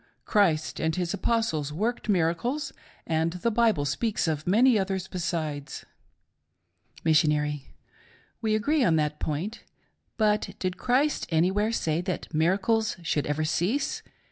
[0.25, 2.73] Christ and His Apostles worked miracles,
[3.05, 5.85] and the Bible speaks of many others besides.
[7.05, 7.59] M.:
[8.41, 9.63] We agree on that point.
[10.17, 14.01] But did Christ anywhere say that miracles should ever cease